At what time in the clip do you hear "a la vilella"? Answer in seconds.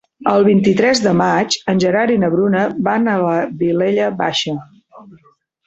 3.15-4.11